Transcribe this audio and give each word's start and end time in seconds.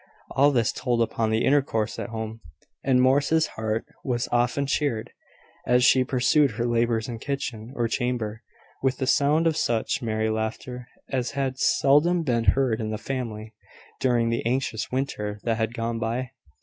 All 0.31 0.49
this 0.49 0.71
told 0.71 0.99
upon 0.99 1.29
the 1.29 1.45
intercourse 1.45 1.99
at 1.99 2.09
home; 2.09 2.41
and 2.83 2.99
Morris's 3.03 3.45
heart 3.55 3.85
was 4.03 4.27
often 4.31 4.65
cheered, 4.65 5.11
as 5.67 5.85
she 5.85 6.03
pursued 6.03 6.49
her 6.53 6.65
labours 6.65 7.07
in 7.07 7.19
kitchen 7.19 7.71
or 7.75 7.87
chamber, 7.87 8.41
with 8.81 8.97
the 8.97 9.05
sound 9.05 9.45
of 9.45 9.55
such 9.55 10.01
merry 10.01 10.31
laughter 10.31 10.87
as 11.11 11.29
had 11.37 11.59
seldom 11.59 12.23
been 12.23 12.45
heard 12.45 12.81
in 12.81 12.89
the 12.89 12.97
family, 12.97 13.53
during 13.99 14.29
the 14.31 14.43
anxious 14.43 14.91
winter 14.91 15.39
that 15.43 15.57
had 15.57 15.75
gone 15.75 15.99
by. 15.99 16.31